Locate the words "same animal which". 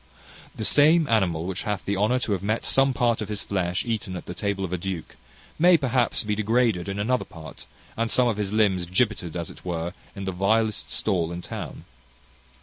0.65-1.61